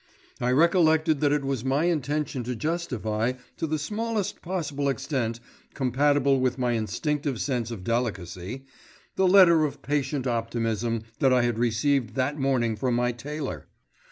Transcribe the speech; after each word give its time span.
I 0.39 0.49
recollected 0.49 1.19
that 1.21 1.31
it 1.31 1.45
was 1.45 1.63
my 1.63 1.83
intention 1.83 2.43
to 2.45 2.55
justify, 2.55 3.33
to 3.57 3.67
the 3.67 3.77
smallest 3.77 4.41
possible 4.41 4.89
extent 4.89 5.39
compatible 5.75 6.39
with 6.39 6.57
my 6.57 6.71
instinctive 6.71 7.39
sense 7.39 7.69
of 7.69 7.83
delicacy, 7.83 8.65
the 9.15 9.27
letter 9.27 9.63
of 9.63 9.83
patient 9.83 10.25
optimism 10.25 11.03
that 11.19 11.31
I 11.31 11.43
had 11.43 11.59
received 11.59 12.15
that 12.15 12.35
morning 12.39 12.75
from 12.75 12.95
my 12.95 13.11
tailor. 13.11 13.67